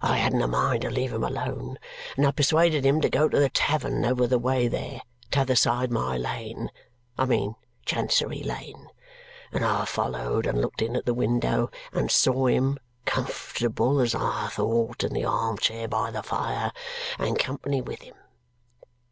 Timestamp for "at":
10.94-11.06